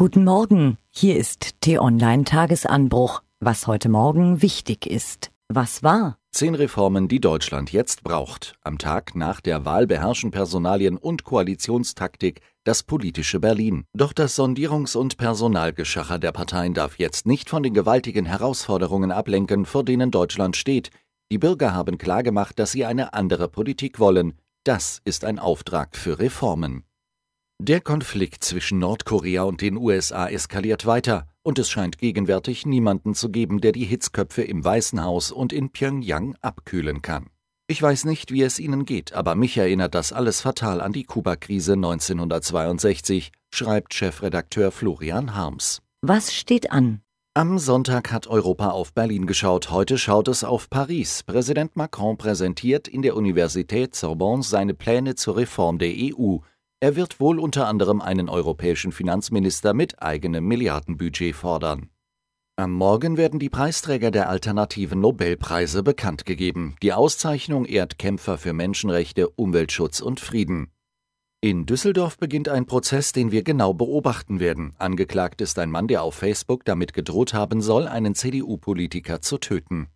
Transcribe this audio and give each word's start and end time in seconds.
Guten 0.00 0.22
Morgen, 0.22 0.78
hier 0.90 1.16
ist 1.16 1.60
T-Online 1.60 2.22
Tagesanbruch. 2.22 3.20
Was 3.40 3.66
heute 3.66 3.88
Morgen 3.88 4.42
wichtig 4.42 4.86
ist. 4.86 5.32
Was 5.48 5.82
war? 5.82 6.18
Zehn 6.30 6.54
Reformen, 6.54 7.08
die 7.08 7.20
Deutschland 7.20 7.72
jetzt 7.72 8.04
braucht. 8.04 8.54
Am 8.62 8.78
Tag 8.78 9.16
nach 9.16 9.40
der 9.40 9.64
Wahl 9.64 9.88
beherrschen 9.88 10.30
Personalien 10.30 10.96
und 10.96 11.24
Koalitionstaktik 11.24 12.42
das 12.62 12.84
politische 12.84 13.40
Berlin. 13.40 13.86
Doch 13.92 14.12
das 14.12 14.38
Sondierungs- 14.38 14.96
und 14.96 15.16
Personalgeschacher 15.16 16.20
der 16.20 16.30
Parteien 16.30 16.74
darf 16.74 17.00
jetzt 17.00 17.26
nicht 17.26 17.50
von 17.50 17.64
den 17.64 17.74
gewaltigen 17.74 18.24
Herausforderungen 18.24 19.10
ablenken, 19.10 19.66
vor 19.66 19.82
denen 19.82 20.12
Deutschland 20.12 20.56
steht. 20.56 20.90
Die 21.32 21.38
Bürger 21.38 21.74
haben 21.74 21.98
klargemacht, 21.98 22.60
dass 22.60 22.70
sie 22.70 22.84
eine 22.84 23.14
andere 23.14 23.48
Politik 23.48 23.98
wollen. 23.98 24.34
Das 24.62 25.00
ist 25.04 25.24
ein 25.24 25.40
Auftrag 25.40 25.96
für 25.96 26.20
Reformen. 26.20 26.84
Der 27.60 27.80
Konflikt 27.80 28.44
zwischen 28.44 28.78
Nordkorea 28.78 29.42
und 29.42 29.60
den 29.62 29.76
USA 29.76 30.28
eskaliert 30.28 30.86
weiter, 30.86 31.26
und 31.42 31.58
es 31.58 31.68
scheint 31.68 31.98
gegenwärtig 31.98 32.66
niemanden 32.66 33.14
zu 33.14 33.30
geben, 33.30 33.60
der 33.60 33.72
die 33.72 33.84
Hitzköpfe 33.84 34.42
im 34.42 34.64
Weißen 34.64 35.02
Haus 35.02 35.32
und 35.32 35.52
in 35.52 35.70
Pyongyang 35.70 36.36
abkühlen 36.40 37.02
kann. 37.02 37.26
Ich 37.66 37.82
weiß 37.82 38.04
nicht, 38.04 38.30
wie 38.30 38.42
es 38.42 38.60
Ihnen 38.60 38.84
geht, 38.84 39.12
aber 39.12 39.34
mich 39.34 39.56
erinnert 39.56 39.96
das 39.96 40.12
alles 40.12 40.40
fatal 40.40 40.80
an 40.80 40.92
die 40.92 41.02
Kuba-Krise 41.02 41.72
1962, 41.72 43.32
schreibt 43.52 43.92
Chefredakteur 43.92 44.70
Florian 44.70 45.34
Harms. 45.34 45.82
Was 46.00 46.32
steht 46.32 46.70
an? 46.70 47.00
Am 47.34 47.58
Sonntag 47.58 48.12
hat 48.12 48.28
Europa 48.28 48.70
auf 48.70 48.94
Berlin 48.94 49.26
geschaut, 49.26 49.70
heute 49.70 49.98
schaut 49.98 50.28
es 50.28 50.44
auf 50.44 50.70
Paris. 50.70 51.24
Präsident 51.24 51.74
Macron 51.74 52.16
präsentiert 52.18 52.86
in 52.86 53.02
der 53.02 53.16
Universität 53.16 53.96
Sorbonne 53.96 54.44
seine 54.44 54.74
Pläne 54.74 55.16
zur 55.16 55.36
Reform 55.36 55.78
der 55.78 55.92
EU. 55.92 56.38
Er 56.80 56.94
wird 56.94 57.18
wohl 57.18 57.40
unter 57.40 57.66
anderem 57.66 58.00
einen 58.00 58.28
europäischen 58.28 58.92
Finanzminister 58.92 59.74
mit 59.74 60.00
eigenem 60.00 60.46
Milliardenbudget 60.46 61.34
fordern. 61.34 61.90
Am 62.54 62.72
Morgen 62.72 63.16
werden 63.16 63.40
die 63.40 63.48
Preisträger 63.48 64.12
der 64.12 64.28
alternativen 64.28 65.00
Nobelpreise 65.00 65.82
bekannt 65.82 66.24
gegeben. 66.24 66.76
Die 66.82 66.92
Auszeichnung 66.92 67.64
ehrt 67.64 67.98
Kämpfer 67.98 68.38
für 68.38 68.52
Menschenrechte, 68.52 69.28
Umweltschutz 69.28 70.00
und 70.00 70.20
Frieden. 70.20 70.70
In 71.40 71.66
Düsseldorf 71.66 72.16
beginnt 72.18 72.48
ein 72.48 72.66
Prozess, 72.66 73.12
den 73.12 73.32
wir 73.32 73.42
genau 73.42 73.74
beobachten 73.74 74.38
werden. 74.38 74.74
Angeklagt 74.78 75.40
ist 75.40 75.58
ein 75.58 75.70
Mann, 75.70 75.88
der 75.88 76.02
auf 76.02 76.14
Facebook 76.14 76.64
damit 76.64 76.94
gedroht 76.94 77.34
haben 77.34 77.60
soll, 77.60 77.88
einen 77.88 78.14
CDU-Politiker 78.14 79.20
zu 79.20 79.38
töten. 79.38 79.88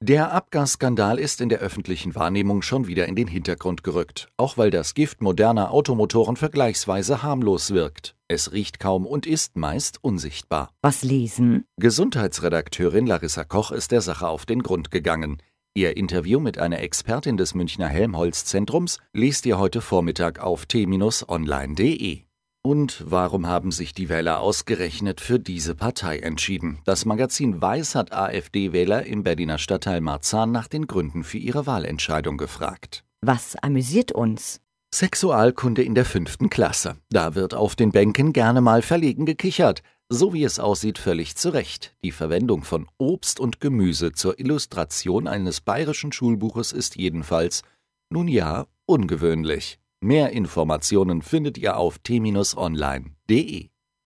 Der 0.00 0.32
Abgasskandal 0.32 1.18
ist 1.18 1.40
in 1.40 1.48
der 1.48 1.58
öffentlichen 1.58 2.14
Wahrnehmung 2.14 2.62
schon 2.62 2.86
wieder 2.86 3.06
in 3.06 3.16
den 3.16 3.26
Hintergrund 3.26 3.82
gerückt, 3.82 4.28
auch 4.36 4.56
weil 4.56 4.70
das 4.70 4.94
Gift 4.94 5.20
moderner 5.22 5.72
Automotoren 5.72 6.36
vergleichsweise 6.36 7.24
harmlos 7.24 7.72
wirkt. 7.72 8.14
Es 8.28 8.52
riecht 8.52 8.78
kaum 8.78 9.06
und 9.06 9.26
ist 9.26 9.56
meist 9.56 9.98
unsichtbar. 10.04 10.70
Was 10.82 11.02
lesen? 11.02 11.64
Gesundheitsredakteurin 11.80 13.08
Larissa 13.08 13.42
Koch 13.42 13.72
ist 13.72 13.90
der 13.90 14.00
Sache 14.00 14.28
auf 14.28 14.46
den 14.46 14.62
Grund 14.62 14.92
gegangen. 14.92 15.42
Ihr 15.74 15.96
Interview 15.96 16.38
mit 16.38 16.58
einer 16.58 16.78
Expertin 16.78 17.36
des 17.36 17.54
Münchner 17.54 17.88
Helmholtz-Zentrums 17.88 18.98
liest 19.12 19.46
ihr 19.46 19.58
heute 19.58 19.80
Vormittag 19.80 20.38
auf 20.38 20.66
t-online.de. 20.66 22.27
Und 22.68 23.02
warum 23.06 23.46
haben 23.46 23.72
sich 23.72 23.94
die 23.94 24.10
Wähler 24.10 24.40
ausgerechnet 24.40 25.22
für 25.22 25.38
diese 25.38 25.74
Partei 25.74 26.18
entschieden? 26.18 26.80
Das 26.84 27.06
Magazin 27.06 27.62
Weiß 27.62 27.94
hat 27.94 28.12
AfD-Wähler 28.12 29.06
im 29.06 29.22
Berliner 29.22 29.56
Stadtteil 29.56 30.02
Marzahn 30.02 30.52
nach 30.52 30.68
den 30.68 30.86
Gründen 30.86 31.24
für 31.24 31.38
ihre 31.38 31.64
Wahlentscheidung 31.64 32.36
gefragt. 32.36 33.06
Was 33.22 33.56
amüsiert 33.56 34.12
uns? 34.12 34.60
Sexualkunde 34.94 35.82
in 35.82 35.94
der 35.94 36.04
fünften 36.04 36.50
Klasse. 36.50 36.98
Da 37.08 37.34
wird 37.34 37.54
auf 37.54 37.74
den 37.74 37.90
Bänken 37.90 38.34
gerne 38.34 38.60
mal 38.60 38.82
verlegen 38.82 39.24
gekichert. 39.24 39.82
So 40.10 40.34
wie 40.34 40.44
es 40.44 40.58
aussieht, 40.58 40.98
völlig 40.98 41.36
zu 41.36 41.48
Recht. 41.48 41.96
Die 42.04 42.12
Verwendung 42.12 42.64
von 42.64 42.86
Obst 42.98 43.40
und 43.40 43.62
Gemüse 43.62 44.12
zur 44.12 44.38
Illustration 44.38 45.26
eines 45.26 45.62
bayerischen 45.62 46.12
Schulbuches 46.12 46.72
ist 46.72 46.96
jedenfalls, 46.96 47.62
nun 48.10 48.28
ja, 48.28 48.66
ungewöhnlich. 48.84 49.78
Mehr 50.00 50.30
Informationen 50.30 51.22
findet 51.22 51.58
ihr 51.58 51.76
auf 51.76 51.98
t-online.de. 51.98 53.68